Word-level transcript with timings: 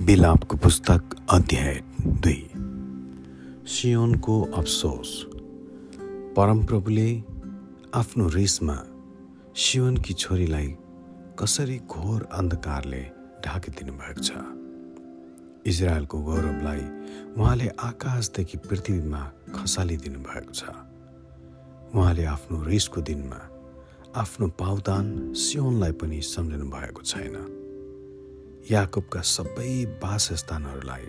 बिलापको 0.00 0.56
पुस्तक 0.56 1.02
अध्याय 1.30 1.82
दुई। 2.06 2.50
सियोनको 3.66 4.42
अफसोस। 4.42 5.26
परमप्रभुले 6.36 7.22
आफ्नो 7.94 8.28
रिसमा 8.28 8.84
सियोनकी 9.56 10.14
छोरीलाई 10.14 10.76
कसरी 11.38 11.78
घोर 11.78 12.28
अन्धकारले 12.32 13.02
ढाकिदिनु 13.44 13.92
भएको 13.92 14.22
छ? 14.22 14.30
इजरायलको 15.66 16.18
गौरवलाई 16.18 16.84
उहाँले 17.36 17.68
आकाशदेखि 17.68 18.58
पृथ्वीमा 18.58 19.32
खसालिदिनु 19.54 20.18
भएको 20.18 20.52
छ। 20.52 20.64
उहाँले 21.94 22.24
आफ्नो 22.24 22.62
रिसको 22.62 23.00
दिनमा 23.00 23.40
आफ्नो 24.16 24.48
पावदान 24.48 25.32
सियोनलाई 25.32 25.92
पनि 25.92 26.22
सम्झनु 26.22 26.64
भएको 26.64 27.02
छैन। 27.02 27.69
याकुबका 28.68 29.20
सबै 29.20 29.72
वासस्थानहरूलाई 30.02 31.06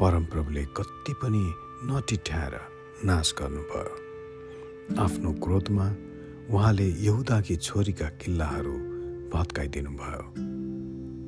परमप्रभुले 0.00 0.64
कति 0.76 1.12
पनि 1.22 1.44
नटिठ्याएर 1.88 2.54
नाश 3.04 3.32
गर्नुभयो। 3.38 3.94
आफ्नो 5.04 5.32
क्रोधमा 5.44 5.86
उहाँले 6.50 6.88
यहुदाकी 7.06 7.56
छोरीका 7.56 8.08
किल्लाहरू 8.20 8.74
भत्काइदिनु 9.32 9.90
भयो 10.00 10.22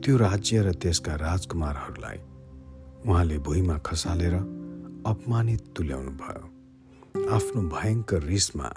त्यो 0.02 0.16
राज्य 0.16 0.62
र 0.62 0.72
त्यसका 0.82 1.14
राजकुमारहरूलाई 1.14 2.18
उहाँले 3.06 3.38
भुइँमा 3.38 3.78
खसालेर 3.86 4.34
अपमानित 5.06 5.62
तुल्याउनु 5.76 6.12
भयो 6.22 6.44
आफ्नो 7.36 7.62
भयङ्कर 7.74 8.22
रिसमा 8.22 8.70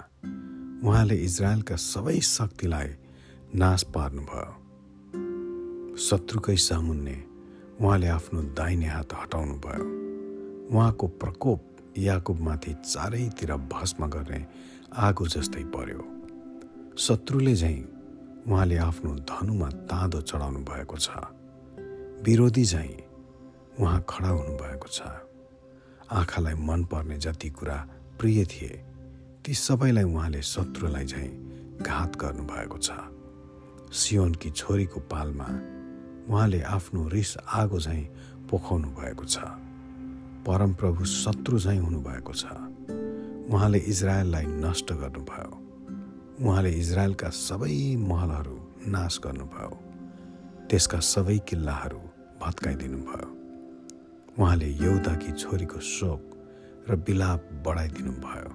उहाँले 0.84 1.16
इजरायलका 1.28 1.76
सबै 1.76 2.20
शक्तिलाई 2.36 2.88
नाश 3.54 3.82
पार्नुभयो। 3.94 4.61
शत्रुकै 5.92 6.56
सामुन्ने 6.56 7.16
उहाँले 7.80 8.08
आफ्नो 8.08 8.40
दाहिने 8.56 8.86
हात 8.86 9.12
हटाउनु 9.12 9.54
भयो। 9.54 9.86
उहाँको 10.72 11.06
प्रकोप 11.20 11.60
याकुबमाथि 11.98 12.72
चारैतिर 12.84 13.52
भस्म 13.68 14.06
गर्ने 14.08 14.40
आगो 14.96 15.26
जस्तै 15.26 15.64
पर्यो। 15.68 16.00
शत्रुले 16.96 17.54
झैँ 17.54 17.80
उहाँले 18.48 18.76
आफ्नो 18.76 19.14
धनुमा 19.28 19.68
ताँदो 19.84 20.20
चढाउनु 20.20 20.60
भएको 20.64 20.96
छ। 20.96 21.08
विरोधी 22.24 22.64
झैँ 22.64 22.96
उहाँ 23.80 24.04
खडा 24.08 24.28
हुनुभएको 24.28 24.88
छ। 24.88 25.00
आँखालाई 26.08 26.54
मनपर्ने 26.54 27.18
जति 27.18 27.50
कुरा 27.50 27.76
प्रिय 28.18 28.44
थिए 28.44 28.72
ती 29.44 29.54
सबैलाई 29.54 30.04
उहाँले 30.04 30.42
शत्रुलाई 30.42 31.04
झैँ 31.04 31.30
घात 31.82 32.16
गर्नुभएको 32.16 32.78
छ। 32.78 32.90
सियोनकी 33.92 34.50
छोरीको 34.50 35.00
पालमा 35.00 35.46
उहाँले 36.28 36.60
आफ्नो 36.62 37.08
रिस 37.08 37.36
आगो 37.52 37.78
झैँ 37.80 38.04
पोखाउनु 38.50 38.88
भएको 38.88 39.24
छ। 39.24 39.38
परमप्रभु 40.46 41.04
शत्रु 41.04 41.58
झैँ 41.58 41.78
हुनुभएको 41.78 42.32
छ। 42.32 42.44
उहाँले 43.52 43.78
इजरायललाई 43.78 44.46
नष्ट 44.46 44.92
गर्नुभयो। 44.92 45.52
उहाँले 46.46 46.70
इजरायलका 46.70 47.28
सबै 47.28 47.96
महलहरू 47.96 48.56
नाश 48.86 49.20
गर्नुभयो। 49.24 49.74
त्यसका 50.70 50.98
सबै 50.98 51.38
किल्लाहरू 51.48 52.00
भत्काइदिनु 52.42 52.98
भयो 52.98 53.28
उहाँले 54.38 54.68
यौदाकी 54.82 55.32
छोरीको 55.32 55.80
शोक 55.80 56.22
र 56.88 56.96
बिलाप 56.96 57.40
बढाइदिनु 57.66 58.12
भयो 58.24 58.50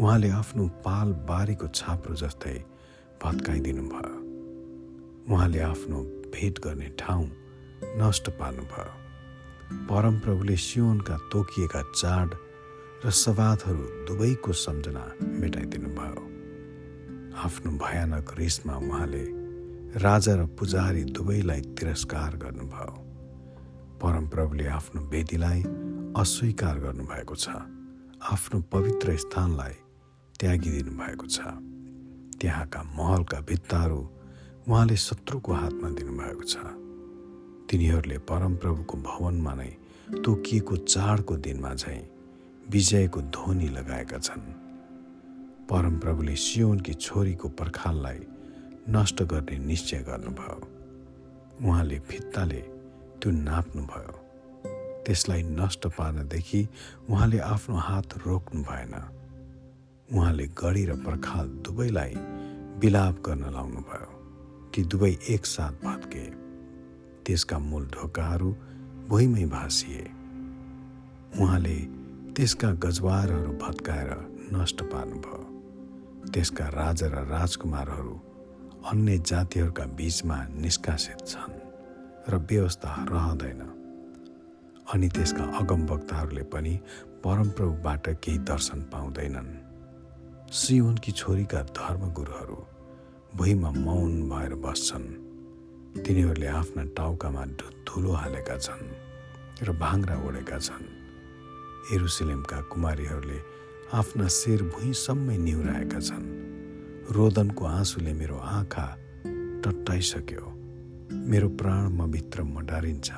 उहाँले 0.00 0.30
आफ्नो 0.30 0.64
पाल 0.86 1.12
बारीको 1.28 1.66
छाप्रो 1.74 2.14
जस्तै 2.14 2.56
भत्काइदिनु 3.22 3.82
भयो 3.82 4.13
उहाँले 5.30 5.60
आफ्नो 5.60 5.98
भेट 6.32 6.58
गर्ने 6.64 6.88
ठाउँ 6.98 7.24
नष्ट 8.00 8.28
पार्नुभयो। 8.30 8.92
परमप्रभुले 9.88 10.56
सियोनका 10.56 11.16
तोकिएका 11.32 11.82
चाड 11.96 12.34
र 13.04 13.10
सवादहरू 13.10 13.84
दुवैको 14.08 14.52
सम्झना 14.52 15.04
मेटाइदिनु 15.40 15.88
भयो 15.96 16.24
आफ्नो 17.40 17.70
भयानक 17.80 18.34
रिसमा 18.38 18.76
उहाँले 18.76 19.24
राजा 20.04 20.34
र 20.34 20.46
पुजारी 20.58 21.04
दुवैलाई 21.16 21.60
तिरस्कार 21.72 22.36
गर्नुभयो। 22.36 22.92
परमप्रभुले 24.02 24.66
आफ्नो 24.68 25.00
वेदीलाई 25.08 25.60
अस्वीकार 26.20 26.78
गर्नुभएको 26.78 27.34
छ। 27.34 27.48
आफ्नो 28.32 28.60
पवित्र 28.72 29.16
स्थानलाई 29.16 29.74
त्यागिदिनु 30.40 30.92
भएको 31.00 31.26
छ। 31.26 31.38
त्यहाँका 32.40 32.82
महलका 32.98 33.40
भित्ताहरू 33.40 34.00
उहाँले 34.68 34.96
शत्रुको 34.96 35.52
हातमा 35.52 35.88
दिनुभएको 35.88 36.42
छ। 36.42 36.56
तिनीहरूले 37.68 38.18
परमप्रभुको 38.18 38.96
भवनमा 38.96 39.52
नै 39.54 39.72
तोकिएको 40.24 40.76
चाडको 40.76 41.36
दिनमा 41.36 41.74
झैँ 41.74 42.00
विजयको 42.72 43.20
ध्वनि 43.20 43.68
लगाएका 43.68 44.18
छन्। 44.18 44.40
परमप्रभुले 45.68 46.36
सियोनकी 46.36 46.94
छोरीको 46.94 47.48
पर्खाललाई 47.48 48.20
नष्ट 48.88 49.22
गर्ने 49.22 49.58
निश्चय 49.58 50.00
गर्नुभयो। 50.08 50.58
उहाँले 51.60 51.98
भित्ताले 52.08 52.60
त्यो 53.20 53.30
नाप्नुभयो। 53.30 54.16
त्यसलाई 55.04 55.42
नष्ट 55.42 55.86
पार्नदेखि 55.86 56.68
उहाँले 57.10 57.38
आफ्नो 57.38 57.76
हात 57.76 58.08
रोक्नु 58.26 58.62
भएन। 58.62 58.94
उहाँले 60.16 60.46
गढी 60.46 60.84
र 60.84 60.92
पर्खाल 61.04 61.46
दुवैलाई 61.64 62.14
विलाप 62.80 63.22
गर्न 63.26 63.52
लाउनुभयो। 63.52 64.13
ती 64.74 64.82
दुवै 64.82 65.14
एकसाथ 65.28 65.72
भत्के 65.84 66.24
त्यसका 67.24 67.58
मूल 67.58 67.84
ढोकाहरू 67.86 68.50
भुइँमै 69.08 69.44
भाँसिए। 69.46 70.04
उहाँले 71.38 71.78
त्यसका 72.34 72.70
गजवारहरू 72.84 73.52
भत्काएर 73.62 74.10
नष्ट 74.52 74.82
पार्नुभयो। 74.82 75.42
त्यसका 76.34 76.66
राजा 76.68 77.06
र 77.06 77.22
राजकुमारहरू 77.30 78.14
अन्य 78.90 79.18
जातिहरूका 79.18 79.84
बिचमा 79.94 80.38
निष्कासित 80.58 81.26
छन् 81.26 81.56
र 82.28 82.42
व्यवस्था 82.50 82.92
रहँदैन। 83.08 83.62
अनि 84.94 85.08
त्यसका 85.08 85.44
अगमवक्ताहरूले 85.44 86.42
पनि 86.42 86.74
परमप्रभुबाट 87.24 88.08
केही 88.22 88.38
दर्शन 88.38 88.80
पाउँदैनन्। 88.92 89.50
सियोनकी 90.52 91.12
छोरीका 91.12 91.62
धर्मगुरुहरू 91.62 92.73
भुइँमा 93.36 93.70
मौन 93.70 94.12
भएर 94.30 94.54
बस्छन्। 94.54 95.06
तिनीहरूले 96.02 96.46
आफ्ना 96.46 96.82
टाउकामा 96.96 97.44
धुलो 97.86 98.12
हालेका 98.12 98.56
छन् 98.58 98.86
र 99.66 99.72
भाङ्रा 99.72 100.16
ओढेका 100.22 100.58
छन्। 100.58 100.84
एरुसलेमका 101.94 102.60
कुमारीहरूले 102.70 103.38
आफ्ना 103.92 104.26
शिर 104.28 104.62
भुइँसम्मै 104.62 105.36
निहुराएका 105.36 106.00
छन्। 106.00 106.26
रोदनको 107.10 107.64
आँसुले 107.64 108.12
मेरो 108.12 108.38
आँखा 108.38 108.86
टट्टाइसक्यो। 109.64 110.44
मेरो 111.30 111.48
प्राण 111.48 111.82
म 111.90 112.06
भित्र 112.10 112.42
मडारिन्छ। 112.42 113.10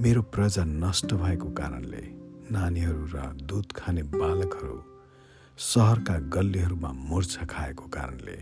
मेरो 0.00 0.22
प्रजा 0.22 0.64
नष्ट 0.64 1.14
भएको 1.14 1.48
कारणले 1.50 2.04
नानीहरू 2.54 3.04
र 3.14 3.16
दुध 3.42 3.72
खाने 3.76 4.02
बालकहरू 4.02 4.89
सहरका 5.60 6.14
गल्लीहरूमा 6.34 6.88
मूर्छा 6.88 7.44
खाएको 7.44 7.86
कारणले 7.86 8.36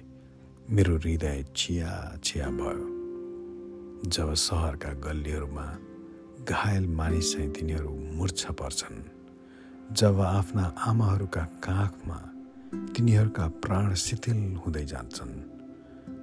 मेरो 0.71 0.97
हृदय 0.97 1.45
छिया 1.57 1.93
छिया 2.25 2.47
भयो। 2.47 4.11
जब 4.11 4.35
सहरका 4.35 4.93
गल्लीहरूमा 5.07 5.65
घायल 6.49 6.87
मानिस 6.87 7.33
चाहिँ 7.33 7.51
तिनीहरू 7.51 7.91
मूर्छा 8.15 8.53
पर्छन् 8.53 9.01
जब 9.93 10.21
आफ्ना 10.21 10.65
आमाहरूका 10.79 11.43
काखमा 11.67 12.19
तिनीहरूका 12.95 13.47
प्राण 13.49 13.95
शिथिल 13.95 14.39
हुँदै 14.57 14.85
जान्छन् 14.85 15.35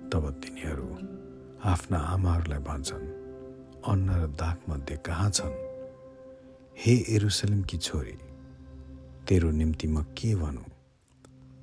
तब 0.10 0.30
तिनीहरू 0.44 0.88
आफ्ना 1.72 2.00
आमाहरूलाई 2.16 2.60
भन्छन् 2.60 3.08
अन्न 3.92 4.08
र 4.22 4.28
दागमध्ये 4.40 4.98
कहाँ 5.06 5.30
छन्? 5.30 5.56
हे 6.78 6.96
एरुसलिमकी 7.16 7.78
छोरी 7.78 8.18
तेरो 9.28 9.52
निम्ति 9.52 9.88
म 9.88 10.04
के 10.18 10.36
भनौँ? 10.36 10.75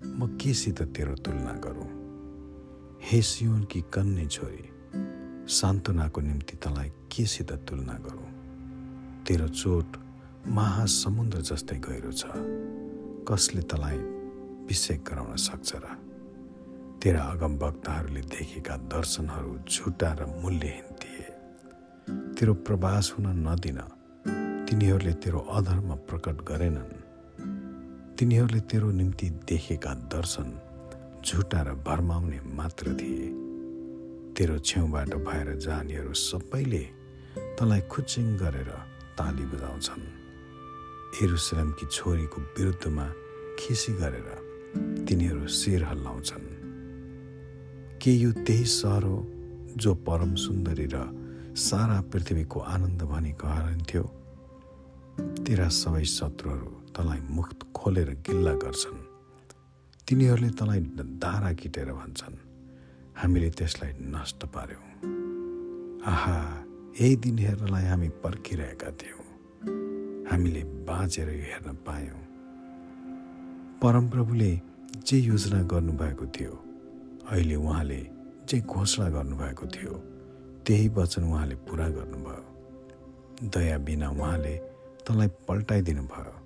म 0.05 0.39
केसित 0.41 0.83
तेरो 0.83 1.15
तुलना 1.15 1.53
गरौँ। 1.53 2.03
हे 3.03 3.23
सियोनकी 3.23 3.81
कन्ने 3.81 4.27
छोरी 4.27 4.69
सान्त्वनाको 5.49 6.21
निम्ति 6.21 6.57
तँलाई 6.57 6.89
केसित 6.89 7.53
तुलना 7.53 7.93
गरौँ। 7.93 8.31
तेरो 9.25 9.49
चोट 9.49 9.97
महासमुद्र 10.47 11.41
जस्तै 11.41 11.77
गहिरो 11.77 12.13
छ। 12.13 12.25
कसले 13.29 13.63
तँलाई 13.63 13.99
विषेक 14.67 15.05
गराउन 15.05 15.37
सक्छ 15.37 15.77
र? 15.77 15.87
तेरा 17.03 17.23
अगम 17.23 17.57
वक्ताहरूले 17.57 18.21
देखेका 18.21 18.77
दर्शनहरू 18.77 19.59
झुटा 19.71 20.13
र 20.13 20.27
मूल्यहीन 20.27 20.95
थिए। 20.95 21.29
तेरो 22.35 22.55
प्रवास 22.55 23.15
हुन 23.19 23.49
नदिन। 23.49 23.79
तिनीहरूले 24.67 25.13
तेरो 25.13 25.39
अधर्म 25.39 25.95
प्रकट 25.95 26.37
गरेनन्। 26.43 27.02
तिनीहरूले 28.23 28.61
तेरो 28.71 28.91
निम्ति 28.95 29.27
देखेका 29.51 29.93
दर्शन 30.07 30.49
झुटा 31.27 31.61
र 31.67 31.75
भरमाउने 31.83 32.39
मात्र 32.55 32.95
थिए। 32.95 33.27
तेरो 34.39 34.59
छेउबाट 34.63 35.15
भएर 35.27 35.49
जानेहरू 35.59 36.13
सबैले 36.15 36.83
तँलाई 37.59 37.81
खुचिङ 37.91 38.27
गरेर 38.39 38.71
ताली 39.19 39.45
बजाउँछन्। 39.51 40.05
एरुसलेमकी 41.19 41.87
छोरीको 41.91 42.39
विरुद्धमा 42.55 43.07
खिसी 43.59 43.93
गरेर 43.93 44.29
तिनीहरू 45.03 45.47
शिर 45.51 45.83
हल्लाउँछन्। 45.85 46.47
के 47.99 48.13
यो 48.23 48.31
त्यही 48.47 48.65
सहर 48.71 49.03
हो 49.03 49.19
जो 49.83 49.95
परम 50.07 50.35
सुन्दरी 50.39 50.87
र 50.95 50.97
सारा 51.59 51.99
पृथ्वीको 52.07 52.61
आनन्द 52.71 53.03
भनी 53.03 53.33
कहरन्थ्यो 53.35 54.05
तेरा 55.43 55.69
सबै 55.69 56.05
शत्रुहरू 56.05 56.82
तँलाई 56.97 57.21
मुख 57.31 57.49
खोलेर 57.75 58.11
गिल्ला 58.27 58.53
गर्छन्। 58.53 59.01
तिनीहरूले 60.09 60.51
तँलाई 60.51 60.81
दारा 61.23 61.53
किटेर 61.53 61.93
भन्छन्। 61.93 62.37
हामीले 63.17 63.51
त्यसलाई 63.51 63.93
नष्ट 64.01 64.45
पार्यौँ। 64.45 64.87
आहा 66.07 66.37
यही 67.01 67.17
दिन 67.17 67.39
हेर्नलाई 67.39 67.85
हामी 67.85 68.09
पर्खिरहेका 68.09 68.91
थियौँ। 68.91 69.25
हामीले 70.31 70.63
बाँचेर 70.89 71.29
हेर्न 71.29 71.75
पायौँ। 71.87 72.21
परमप्रभुले 73.83 74.61
जे 75.07 75.17
योजना 75.19 75.63
गर्नुभएको 75.63 76.27
थियो 76.27 76.53
अहिले 77.31 77.55
उहाँले 77.55 78.01
जे 78.49 78.61
घोषणा 78.61 79.09
गर्नुभएको 79.09 79.67
थियो 79.67 79.95
त्यही 80.67 80.89
वचन 80.89 81.25
उहाँले 81.25 81.55
पुरा 81.55 81.89
गर्नुभयो। 81.89 83.49
दया 83.49 83.79
बिना 83.79 84.11
उहाँले 84.11 84.57
तँलाई 85.07 85.29
पल्टाइदिनु 85.49 86.03
भयो। 86.03 86.42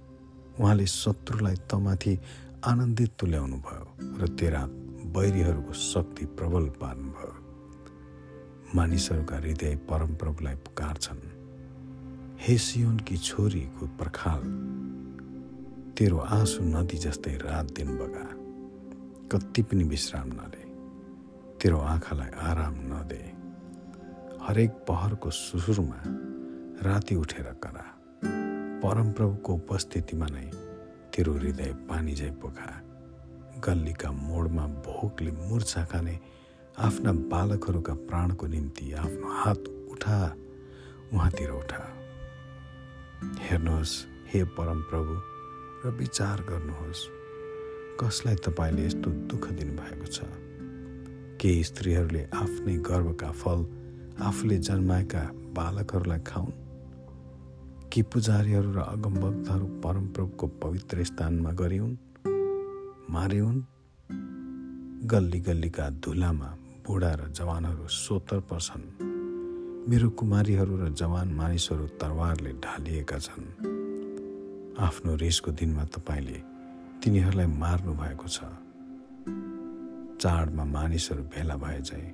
उहाँले 0.61 0.87
शत्रुलाई 0.87 1.57
तमाथि 1.71 2.19
आनन्दित 2.65 3.11
तुल्याउनु 3.19 3.57
भयो 3.57 3.87
र 4.19 4.29
तेरा 4.29 4.67
बैरीहरूको 5.13 5.73
शक्ति 5.73 6.25
प्रबल 6.27 6.65
पार्नुभयो। 6.81 7.33
मानिसहरूका 8.75 9.37
हृदय 9.37 9.77
परमप्रभुलाई 9.77 10.55
पुकारछन्। 10.55 11.23
हे 12.41 12.59
सियोनकी 12.59 13.17
छोरीको 13.17 13.87
पर्खाल 13.87 14.43
तेरो 15.97 16.19
आँसु 16.19 16.65
नदी 16.65 16.99
जस्तै 16.99 17.37
रात 17.37 17.67
दिन 17.73 17.89
बगा 17.97 18.27
कति 19.33 19.63
पनि 19.63 19.85
विश्राम 19.85 20.29
नले। 20.29 20.65
तेरो 21.61 21.79
आँखालाई 21.79 22.31
आराम 22.41 22.75
नदे। 22.93 23.23
हरेक 24.47 24.71
पहरको 24.71 25.31
सुसुरमा 25.31 26.01
राति 26.83 27.15
उठेर 27.15 27.45
करा। 27.63 27.96
परमप्रभुको 28.83 29.55
उपस्थितिमा 29.55 30.27
नै 30.27 30.47
तेरो 31.13 31.33
हृदय 31.33 31.73
पानी 31.89 32.15
झै 32.15 32.31
पोखा। 32.31 32.71
गल्लीका 33.65 34.11
मोडमा 34.13 34.67
भोकले 34.67 35.31
मुर्छा 35.31 35.85
खाने 35.85 36.19
आफ्ना 36.79 37.13
बालकहरूका 37.33 37.95
प्राणको 37.95 38.47
निम्ति 38.47 38.93
आफ्नो 38.93 39.29
हात 39.33 39.69
उठा 39.91 40.19
उहाँतिर 41.13 41.51
उठा। 41.51 41.83
हेर्नुहोस् 43.41 43.95
हे 44.35 44.45
परमप्रभु 44.45 45.15
र 45.85 45.95
विचार 45.99 46.43
गर्नुहोस् 46.43 47.07
कसलाई 48.01 48.35
तपाईँले 48.35 48.87
यस्तो 48.87 49.11
दुःख 49.31 49.45
दिनुभएको 49.53 50.07
छ? 50.07 50.21
केही 51.41 51.65
स्त्रीहरूले 51.65 52.23
आफ्नै 52.35 52.77
गर्वका 52.91 53.31
फल 53.31 53.67
आफूले 54.21 54.59
जन्माएका 54.59 55.23
बालकहरूलाई 55.57 56.21
खाउन्? 56.27 56.66
कि 57.97 58.03
पुजारीहरू 58.13 58.71
र 58.73 58.79
अगमभक्तहरू 58.93 59.67
परमप्रभुको 59.81 60.47
पवित्र 60.63 61.05
स्थानमा 61.05 61.51
गरिउन् 61.51 61.97
मारिउन् 63.11 63.61
गल्ली 65.09 65.41
गल्लीका 65.41 65.89
धुलामा 66.05 66.49
बुढा 66.87 67.13
र 67.17 67.29
जवानहरू 67.33 67.87
सोतर 67.89 68.41
पर्छन् 68.53 68.85
मेरो 69.89 70.09
कुमारीहरू 70.13 70.77
र 70.77 70.89
जवान 70.93 71.29
मानिसहरू 71.41 71.87
तरवारले 71.97 72.53
ढालिएका 72.61 73.19
छन्। 73.19 73.47
आफ्नो 74.77 75.15
रिसको 75.17 75.51
दिनमा 75.57 75.85
तपाईँले 75.97 76.39
तिनीहरूलाई 77.01 77.47
मार्नु 77.47 77.93
भएको 77.97 78.29
छ। 78.29 78.39
चाडमा 80.21 80.65
मानिसहरू 80.77 81.23
भेला 81.33 81.57
भए 81.57 81.81
चाहिँ 81.81 82.13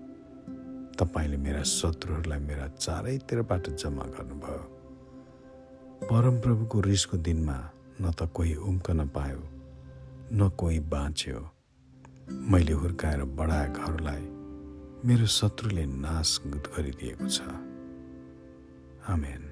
तपाईँले 0.94 1.36
मेरा 1.42 1.62
शत्रुहरूलाई 1.62 2.40
मेरा 2.40 2.66
चारैतिरबाट 2.78 3.64
जम्मा 3.82 4.06
गर्नुभयो। 4.14 4.71
परमप्रभुको 6.02 6.80
रिसको 6.80 7.16
दिनमा 7.16 7.70
न 8.00 8.10
त 8.10 8.22
कोही 8.34 8.54
उम्कन 8.54 9.08
पायो 9.08 9.42
न 10.32 10.50
कोही 10.58 10.80
बाँच्यो। 10.80 11.50
मैले 12.30 12.72
हुर्काएर 12.72 13.24
बढाएकाहरूलाई 13.24 14.24
मेरो 15.08 15.26
शत्रुले 15.26 15.86
नाश 15.86 16.40
गरिदिएको 16.46 17.28
छ। 17.28 17.40
आमेन। 19.08 19.42